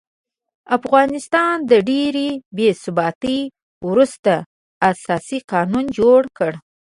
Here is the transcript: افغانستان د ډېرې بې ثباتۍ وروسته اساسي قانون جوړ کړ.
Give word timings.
افغانستان 0.77 1.55
د 1.71 1.73
ډېرې 1.89 2.29
بې 2.57 2.69
ثباتۍ 2.81 3.39
وروسته 3.87 4.33
اساسي 4.91 5.39
قانون 5.51 5.85
جوړ 5.99 6.21
کړ. 6.37 6.51